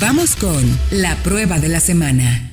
[0.00, 2.52] Vamos con la prueba de la semana.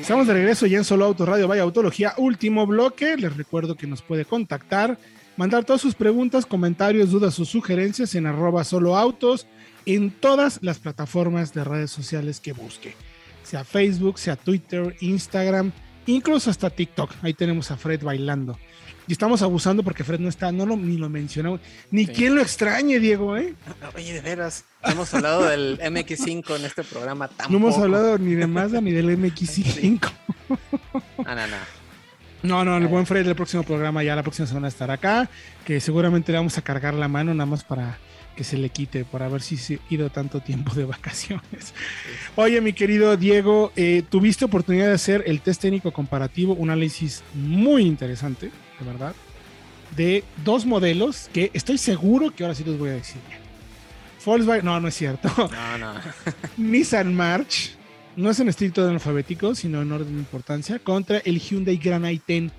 [0.00, 3.16] Estamos de regreso ya en Solo Auto Radio Vaya Autología, último bloque.
[3.16, 4.98] Les recuerdo que nos puede contactar,
[5.36, 9.46] mandar todas sus preguntas, comentarios, dudas o sugerencias en arroba solo autos
[9.86, 12.96] en todas las plataformas de redes sociales que busque,
[13.44, 15.70] sea Facebook, sea Twitter, Instagram,
[16.06, 17.10] incluso hasta TikTok.
[17.22, 18.58] Ahí tenemos a Fred bailando.
[19.06, 21.60] Y estamos abusando porque Fred no está, no lo, ni lo mencionamos.
[21.90, 23.54] Ni quien lo extrañe, Diego, ¿eh?
[23.94, 27.50] Oye, de veras, hemos hablado del MX5 en este programa tampoco.
[27.50, 30.10] No hemos hablado ni de Mazda ni del MX5.
[30.48, 31.56] No, no, no.
[32.42, 35.30] No, no, el buen Fred del próximo programa ya la próxima semana estará acá,
[35.64, 37.98] que seguramente le vamos a cargar la mano nada más para
[38.34, 41.74] que se le quite por haber si ido tanto tiempo de vacaciones.
[42.36, 47.22] Oye, mi querido Diego, eh, tuviste oportunidad de hacer el test técnico comparativo, un análisis
[47.34, 49.14] muy interesante, de verdad,
[49.96, 53.20] de dos modelos que estoy seguro que ahora sí los voy a decir.
[54.24, 55.28] Volkswagen, no, no es cierto.
[55.36, 55.94] No, no.
[56.56, 57.76] Nissan March,
[58.16, 62.06] no es en estricto de alfabético, sino en orden de importancia, contra el Hyundai Grand
[62.06, 62.50] i10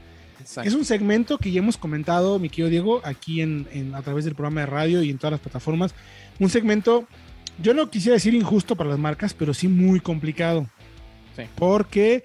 [0.64, 4.36] es un segmento que ya hemos comentado, mi querido Diego, aquí en, a través del
[4.36, 5.94] programa de radio y en todas las plataformas.
[6.40, 7.08] Un segmento,
[7.62, 10.68] yo no quisiera decir injusto para las marcas, pero sí muy complicado.
[11.56, 12.24] Porque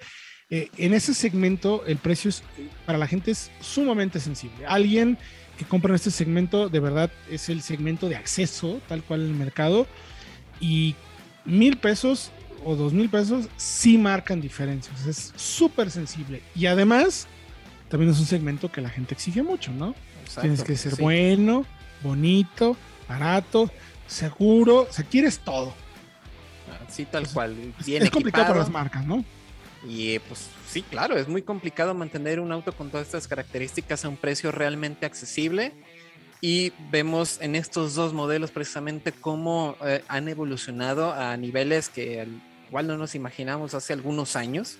[0.49, 2.43] eh, en ese segmento el precio es,
[2.85, 4.65] para la gente es sumamente sensible.
[4.65, 5.17] Alguien
[5.57, 9.27] que compra en este segmento, de verdad, es el segmento de acceso, tal cual en
[9.27, 9.87] el mercado.
[10.59, 10.95] Y
[11.43, 12.31] mil pesos
[12.63, 15.05] o dos mil pesos sí marcan diferencias.
[15.07, 16.41] Es súper sensible.
[16.55, 17.27] Y además
[17.91, 19.93] también es un segmento que la gente exige mucho, ¿no?
[20.39, 21.65] Tienes que ser bueno,
[22.01, 23.69] bonito, barato,
[24.07, 25.73] seguro, o sea, quieres todo.
[26.87, 27.73] Sí, tal cual.
[27.85, 29.25] es complicado para las marcas, ¿no?
[29.85, 34.09] Y pues sí, claro, es muy complicado mantener un auto con todas estas características a
[34.09, 35.73] un precio realmente accesible.
[36.39, 42.25] Y vemos en estos dos modelos precisamente cómo eh, han evolucionado a niveles que
[42.67, 44.77] igual no nos imaginamos hace algunos años,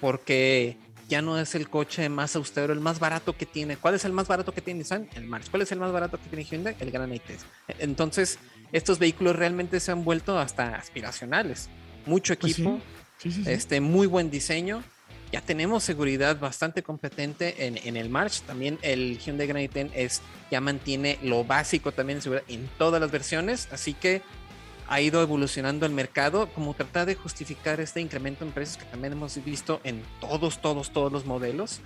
[0.00, 0.78] porque
[1.10, 3.76] ya no es el coche más austero, el más barato que tiene.
[3.76, 5.08] ¿Cuál es el más barato que tiene Nissan?
[5.14, 5.50] El March.
[5.50, 6.76] ¿Cuál es el más barato que tiene Hyundai?
[6.78, 7.20] El Gran i
[7.80, 8.38] Entonces,
[8.70, 11.68] estos vehículos realmente se han vuelto hasta aspiracionales.
[12.06, 12.80] Mucho pues equipo,
[13.44, 14.84] este muy buen diseño.
[15.32, 18.42] Ya tenemos seguridad bastante competente en, en el March.
[18.42, 23.00] También el Hyundai Grand i10 es, ya mantiene lo básico también en seguridad en todas
[23.00, 23.68] las versiones.
[23.72, 24.22] Así que
[24.90, 29.12] ha ido evolucionando el mercado, como tratar de justificar este incremento en precios que también
[29.12, 31.80] hemos visto en todos, todos, todos los modelos.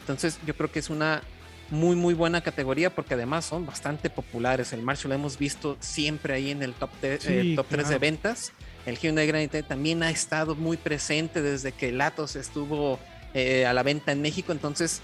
[0.00, 1.22] Entonces yo creo que es una
[1.68, 4.72] muy, muy buena categoría porque además son bastante populares.
[4.72, 8.52] El Marshall lo hemos visto siempre ahí en el top, eh, top 3 de ventas.
[8.86, 12.98] El Hyundai Grand también ha estado muy presente desde que el Atos estuvo
[13.34, 14.52] eh, a la venta en México.
[14.52, 15.02] Entonces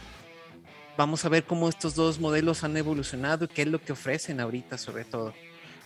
[0.96, 4.40] vamos a ver cómo estos dos modelos han evolucionado y qué es lo que ofrecen
[4.40, 5.34] ahorita sobre todo.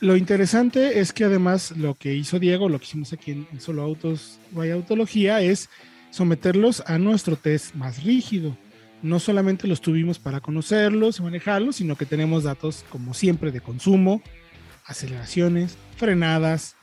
[0.01, 3.83] Lo interesante es que además lo que hizo Diego, lo que hicimos aquí en, Solo
[3.83, 5.71] Autos Vaya Autología, es
[6.11, 8.57] someterlos a nuestro test más rígido.
[9.03, 13.61] No solamente los tuvimos para conocerlos y manejarlos, sino que tenemos datos, como siempre, de
[13.61, 14.23] consumo,
[14.84, 16.77] aceleraciones, frenadas,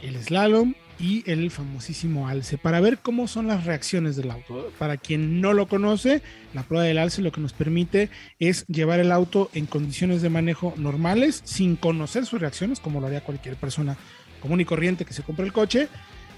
[0.00, 4.72] el slalom y el famosísimo alce para ver cómo son las reacciones del auto.
[4.78, 6.22] Para quien no lo conoce,
[6.54, 10.30] la prueba del alce lo que nos permite es llevar el auto en condiciones de
[10.30, 13.96] manejo normales, sin conocer sus reacciones, como lo haría cualquier persona
[14.40, 15.88] común y corriente que se compre el coche,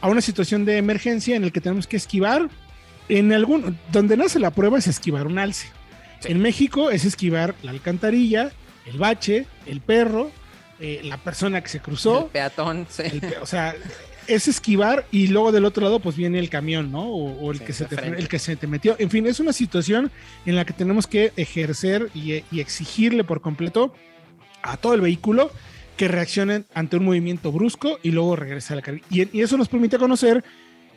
[0.01, 2.49] a una situación de emergencia en el que tenemos que esquivar.
[3.09, 5.69] En algún, donde nace la prueba es esquivar un alce.
[6.25, 8.51] En México es esquivar la alcantarilla,
[8.87, 10.31] el bache, el perro,
[10.81, 12.25] eh, la persona que se cruzó.
[12.25, 13.03] El peatón, sí.
[13.43, 13.75] o sea,
[14.27, 17.03] es esquivar y luego del otro lado pues viene el camión, ¿no?
[17.05, 18.97] O, el, que se te, el que se te metió.
[18.99, 20.11] En fin, es una situación
[20.47, 23.95] en la que tenemos que ejercer y, exigirle por completo
[24.63, 25.51] a todo el vehículo
[25.97, 29.01] que reaccionen ante un movimiento brusco y luego regrese a la carga.
[29.11, 30.45] y eso nos permite conocer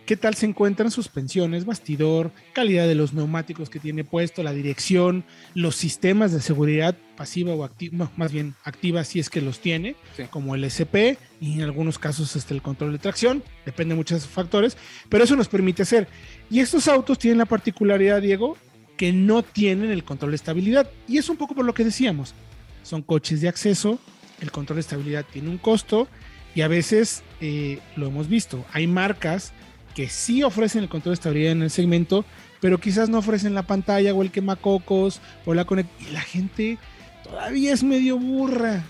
[0.08, 5.26] qué tal se encuentran suspensiones, bastidor, calidad de los neumáticos que tiene puesto, la dirección,
[5.54, 9.98] los sistemas de seguridad pasiva o activa, más bien activa si es que los tiene,
[10.30, 14.26] como el SP y en algunos casos este, el control de tracción, depende de muchos
[14.26, 14.78] factores,
[15.10, 16.08] pero eso nos permite hacer.
[16.50, 18.56] Y estos autos tienen la particularidad, Diego,
[18.96, 20.90] que no tienen el control de estabilidad.
[21.06, 22.34] Y es un poco por lo que decíamos,
[22.82, 24.00] son coches de acceso,
[24.40, 26.08] el control de estabilidad tiene un costo
[26.56, 29.52] y a veces eh, lo hemos visto, hay marcas
[29.98, 32.24] que sí ofrecen el control de estabilidad en el segmento,
[32.62, 36.78] pero quizás no ofrecen la pantalla o el quemacocos o la conect y la gente
[37.24, 38.84] todavía es medio burra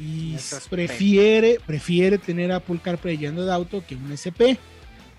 [0.00, 0.34] y
[0.68, 4.58] prefiere prefiere tener Apple CarPlay yendo de auto que un SP.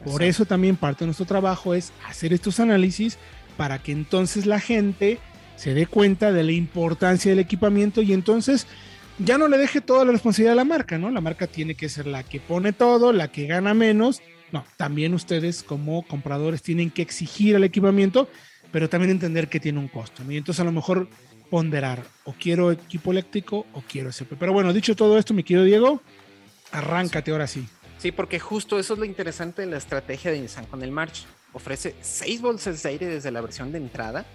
[0.04, 3.18] Por eso también parte de nuestro trabajo es hacer estos análisis
[3.56, 5.20] para que entonces la gente
[5.56, 8.68] se dé cuenta de la importancia del equipamiento y entonces
[9.20, 11.10] ya no le deje toda la responsabilidad a la marca, ¿no?
[11.10, 14.22] La marca tiene que ser la que pone todo, la que gana menos.
[14.52, 18.28] No, también ustedes como compradores tienen que exigir el equipamiento,
[18.72, 20.24] pero también entender que tiene un costo.
[20.30, 21.08] Y entonces a lo mejor
[21.50, 24.38] ponderar, o quiero equipo eléctrico o quiero SP.
[24.40, 26.02] Pero bueno, dicho todo esto, mi querido Diego,
[26.72, 27.68] arráncate ahora sí.
[27.98, 31.26] Sí, porque justo eso es lo interesante de la estrategia de Nissan con el March.
[31.52, 34.26] Ofrece seis bolsas de aire desde la versión de entrada,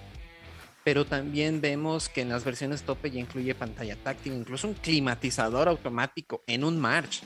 [0.83, 5.69] pero también vemos que en las versiones tope ya incluye pantalla táctil, incluso un climatizador
[5.69, 7.23] automático en un March.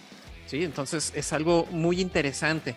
[0.48, 0.64] ¿Sí?
[0.64, 2.76] Entonces es algo muy interesante.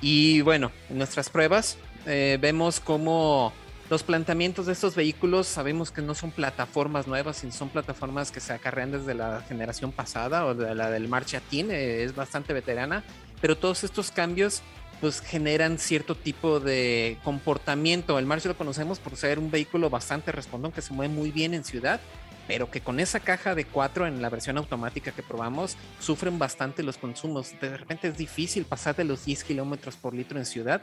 [0.00, 3.52] Y bueno, en nuestras pruebas eh, vemos cómo
[3.90, 8.40] los planteamientos de estos vehículos sabemos que no son plataformas nuevas, sino son plataformas que
[8.40, 12.52] se acarrean desde la generación pasada o de la del March ya tiene, es bastante
[12.52, 13.04] veterana,
[13.40, 14.62] pero todos estos cambios
[15.00, 18.18] pues generan cierto tipo de comportamiento.
[18.18, 21.52] El March lo conocemos por ser un vehículo bastante respondón que se mueve muy bien
[21.52, 22.00] en ciudad,
[22.46, 26.82] pero que con esa caja de 4 en la versión automática que probamos sufren bastante
[26.82, 27.54] los consumos.
[27.60, 30.82] De repente es difícil pasar de los 10 kilómetros por litro en ciudad.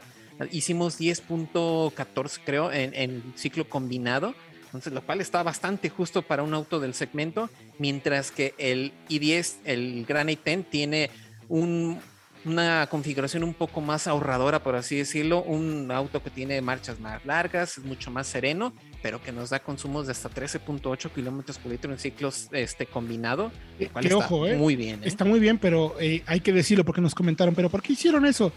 [0.50, 4.34] Hicimos 10.14 creo en, en ciclo combinado.
[4.66, 9.56] Entonces, lo cual está bastante justo para un auto del segmento, mientras que el i10,
[9.64, 11.10] el Gran i10, tiene
[11.50, 12.00] un,
[12.44, 17.24] una configuración un poco más ahorradora, por así decirlo, un auto que tiene marchas más
[17.24, 21.70] largas, es mucho más sereno, pero que nos da consumos de hasta 13.8 kilómetros por
[21.70, 23.52] litro en ciclos este, combinado.
[23.78, 25.02] que ojo, eh, muy bien.
[25.02, 25.08] ¿eh?
[25.08, 28.26] Está muy bien, pero eh, hay que decirlo porque nos comentaron, pero ¿por qué hicieron
[28.26, 28.52] eso?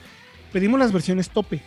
[0.52, 1.62] Pedimos las versiones tope.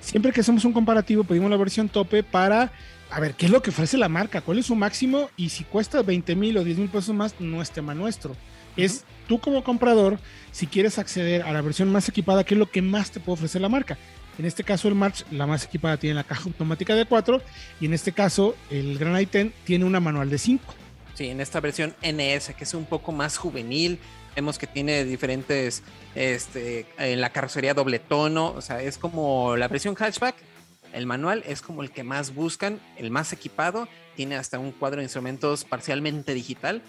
[0.00, 2.72] Siempre que hacemos un comparativo, pedimos la versión tope para
[3.10, 5.64] a ver qué es lo que ofrece la marca, cuál es su máximo y si
[5.64, 8.34] cuesta 20 mil o 10 mil pesos más, no es tema nuestro.
[8.76, 10.18] Es tú como comprador,
[10.50, 13.34] si quieres acceder a la versión más equipada, ¿qué es lo que más te puede
[13.34, 13.98] ofrecer la marca?
[14.38, 17.42] En este caso el March, la más equipada, tiene la caja automática de 4
[17.80, 20.74] y en este caso el Gran i10 tiene una manual de 5.
[21.14, 23.98] Sí, en esta versión NS, que es un poco más juvenil,
[24.34, 25.82] vemos que tiene diferentes,
[26.14, 30.36] este, en la carrocería doble tono, o sea, es como la versión hatchback,
[30.94, 34.98] el manual es como el que más buscan, el más equipado, tiene hasta un cuadro
[34.98, 36.82] de instrumentos parcialmente digital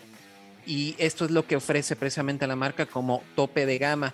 [0.66, 4.14] y esto es lo que ofrece precisamente a la marca como tope de gama.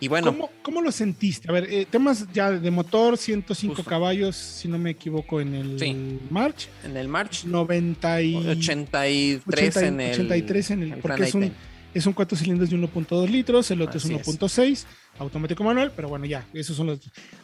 [0.00, 1.48] Y bueno, ¿cómo, lo sentiste?
[1.48, 6.20] A ver, eh, temas ya de motor, 105 caballos, si no me equivoco, en el
[6.30, 6.68] March.
[6.84, 7.44] En el March.
[7.44, 8.36] 90 y...
[8.36, 10.12] 83 en el.
[10.12, 10.98] 83 en el.
[10.98, 11.52] porque es un,
[11.94, 14.84] es un 4 cilindros de 1.2 litros, el otro es 1.6,
[15.18, 17.00] automático manual, pero bueno, ya, esos son los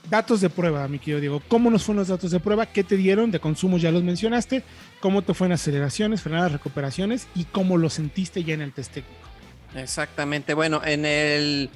[0.09, 1.43] datos de prueba, mi querido Diego.
[1.49, 2.67] ¿Cómo nos fueron los datos de prueba?
[2.67, 3.79] ¿Qué te dieron de consumo?
[3.79, 4.63] Ya los mencionaste.
[5.01, 7.27] ¿Cómo te fue en aceleraciones, frenadas, recuperaciones?
[7.35, 9.17] ¿Y cómo lo sentiste ya en el test técnico?
[9.75, 11.71] Exactamente, bueno, en el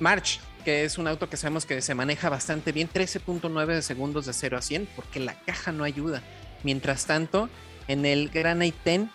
[0.00, 4.32] March, que es un auto que sabemos que se maneja bastante bien, 13.9 segundos de
[4.32, 6.22] 0 a 100, porque la caja no ayuda.
[6.64, 7.48] Mientras tanto,
[7.88, 9.08] en el Gran i10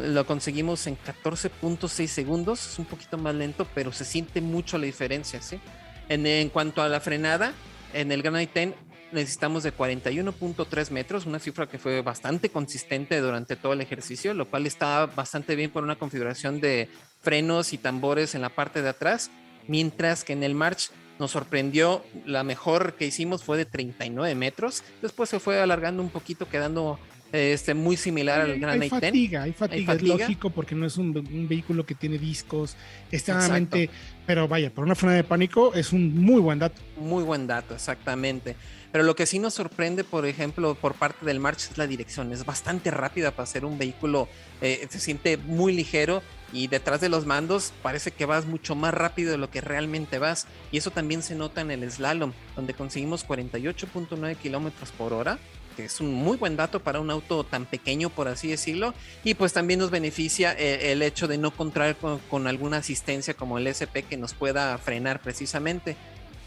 [0.00, 4.86] lo conseguimos en 14.6 segundos, es un poquito más lento, pero se siente mucho la
[4.86, 5.60] diferencia, ¿sí?
[6.08, 7.52] En, cuanto a la frenada,
[7.94, 8.74] en el Gran i10
[9.12, 14.48] necesitamos de 41.3 metros, una cifra que fue bastante consistente durante todo el ejercicio, lo
[14.48, 16.88] cual está bastante bien por una configuración de
[17.20, 19.30] frenos y tambores en la parte de atrás,
[19.68, 24.82] mientras que en el March nos sorprendió, la mejor que hicimos fue de 39 metros,
[25.02, 26.98] después se fue alargando un poquito, quedando
[27.32, 31.12] este, muy similar al Gran hay fatiga, hay fatiga, es lógico porque no es un,
[31.48, 32.76] vehículo que tiene discos
[33.10, 33.88] extremadamente,
[34.26, 36.80] pero vaya, por una frenada de pánico es un muy buen dato.
[36.98, 38.54] Muy buen dato, exactamente.
[38.92, 42.30] Pero lo que sí nos sorprende, por ejemplo, por parte del March es la dirección.
[42.30, 44.28] Es bastante rápida para ser un vehículo,
[44.60, 48.92] eh, se siente muy ligero y detrás de los mandos parece que vas mucho más
[48.92, 50.46] rápido de lo que realmente vas.
[50.70, 55.38] Y eso también se nota en el slalom, donde conseguimos 48.9 kilómetros por hora
[55.72, 59.34] que es un muy buen dato para un auto tan pequeño, por así decirlo, y
[59.34, 63.66] pues también nos beneficia eh, el, hecho de no contar con, alguna asistencia como el
[63.66, 65.96] SP que nos pueda frenar precisamente.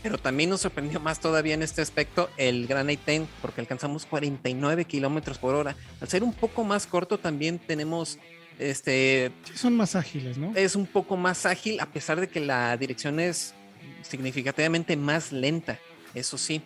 [0.03, 4.85] Pero también nos sorprendió más todavía en este aspecto el Gran i10, porque alcanzamos 49
[4.85, 5.75] kilómetros por hora.
[5.99, 8.19] Al ser un poco más corto, también tenemos
[8.59, 9.31] este.
[9.55, 10.53] son más ágiles, ¿no?
[10.55, 13.53] Es un poco más ágil, a pesar de que la dirección es
[14.03, 15.79] significativamente más lenta,
[16.13, 16.61] eso sí.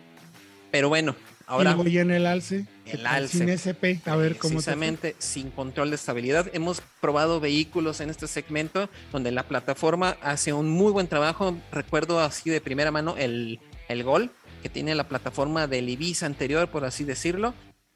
[0.70, 1.16] Pero bueno,
[1.50, 2.64] Ahora, y en el alce.
[2.86, 3.38] El alce.
[3.38, 6.48] Sin SP, a ver cómo Precisamente sin control de estabilidad.
[6.52, 11.56] Hemos probado vehículos en este segmento donde la plataforma hace un muy buen trabajo.
[11.72, 14.30] Recuerdo así de primera mano el, el Gol,
[14.62, 17.52] que tiene la plataforma del Ibiza anterior, por así decirlo.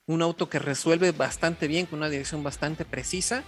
[0.06, 3.44] Un auto que resuelve bastante bien, con una dirección bastante precisa.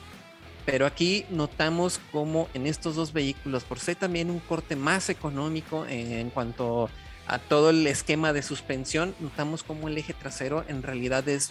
[0.66, 5.84] Pero aquí notamos como en estos dos vehículos, por ser también un corte más económico
[5.88, 6.90] en cuanto a
[7.48, 11.50] todo el esquema de suspensión, notamos como el eje trasero en realidad es,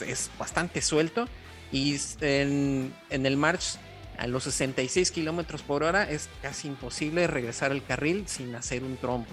[0.00, 1.26] es bastante suelto
[1.72, 3.78] y en, el March
[4.16, 8.96] a los 66 kilómetros por hora es casi imposible regresar al carril sin hacer un
[8.96, 9.30] trompo,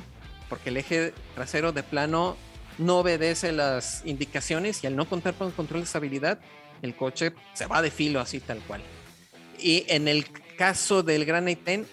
[0.50, 2.36] porque el eje trasero de plano
[2.78, 6.40] no obedece las indicaciones y al no contar con control de estabilidad,
[6.82, 8.82] el coche se va de filo así tal cual.
[9.60, 10.26] Y en el
[10.58, 11.88] caso del Granite 10,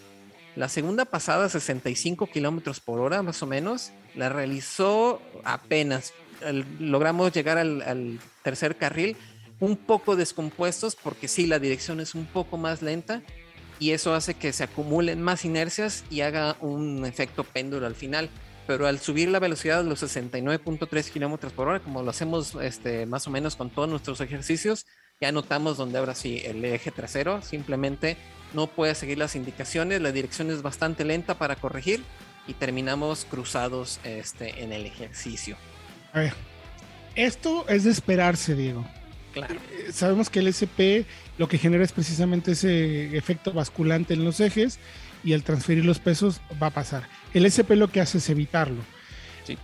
[0.56, 6.12] la segunda pasada, 65 kilómetros por hora más o menos, la realizó apenas.
[6.78, 9.16] logramos llegar al tercer carril
[9.62, 13.22] un poco descompuestos porque sí, la dirección es un poco más lenta
[13.78, 18.28] y eso hace que se acumulen más inercias y haga un efecto péndulo al final.
[18.66, 23.06] Pero al subir la velocidad de los 69.3 kilómetros por hora, como lo hacemos este,
[23.06, 24.86] más o menos con todos nuestros ejercicios,
[25.22, 28.16] ya notamos donde ahora sí el eje trasero simplemente
[28.54, 32.02] no puede seguir las indicaciones, la dirección es bastante lenta para corregir
[32.48, 35.56] y terminamos cruzados este, en el ejercicio.
[36.12, 36.34] A ver,
[37.14, 38.84] esto es de esperarse, Diego.
[39.36, 41.06] Eh, sabemos que el SP
[41.38, 44.80] lo que genera es precisamente ese efecto basculante en los ejes
[45.22, 47.04] y al transferir los pesos va a pasar.
[47.32, 48.82] El SP lo que hace es evitarlo.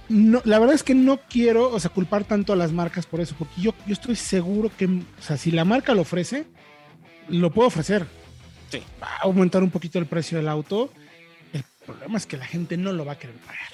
[0.08, 3.20] No, la verdad es que no quiero, o sea, culpar tanto a las marcas por
[3.20, 6.46] eso, porque yo, yo estoy seguro que, o sea, si la marca lo ofrece,
[7.28, 8.06] lo puedo ofrecer.
[9.02, 10.90] Va a aumentar un poquito el precio del auto.
[11.52, 13.68] El problema es que la gente no lo va a querer pagar.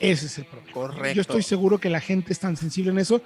[0.00, 0.72] Ese es el problema.
[0.72, 1.14] Correcto.
[1.14, 3.22] Yo estoy seguro que la gente es tan sensible en eso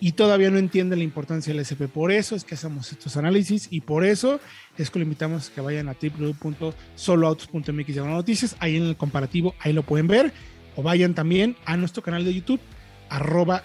[0.00, 1.88] y todavía no entiende la importancia del SP.
[1.88, 4.40] Por eso es que hacemos estos análisis y por eso
[4.76, 8.56] es que lo invitamos a que vayan a www.soloautos.mx noticias.
[8.58, 10.32] Ahí en el comparativo, ahí lo pueden ver.
[10.76, 12.60] O vayan también a nuestro canal de YouTube,
[13.08, 13.62] arroba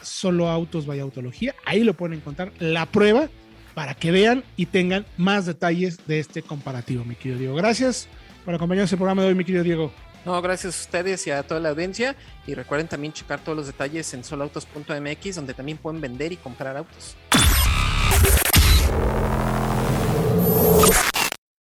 [0.86, 1.56] vaya autología.
[1.66, 3.30] Ahí lo pueden encontrar la prueba
[3.74, 7.56] para que vean y tengan más detalles de este comparativo, mi querido Diego.
[7.56, 8.08] Gracias
[8.46, 9.92] por acompañarnos en el programa de hoy, mi querido Diego.
[10.26, 12.16] No, gracias a ustedes y a toda la audiencia.
[12.46, 16.76] Y recuerden también checar todos los detalles en solautos.mx, donde también pueden vender y comprar
[16.76, 17.16] autos.